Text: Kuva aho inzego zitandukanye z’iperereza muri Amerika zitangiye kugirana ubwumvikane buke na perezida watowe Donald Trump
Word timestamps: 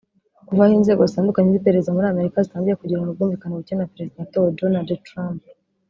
Kuva 0.47 0.61
aho 0.65 0.73
inzego 0.77 1.01
zitandukanye 1.09 1.47
z’iperereza 1.53 1.95
muri 1.95 2.07
Amerika 2.13 2.43
zitangiye 2.45 2.79
kugirana 2.79 3.09
ubwumvikane 3.11 3.53
buke 3.57 3.73
na 3.75 3.89
perezida 3.91 4.19
watowe 4.21 4.55
Donald 4.59 4.89
Trump 5.07 5.41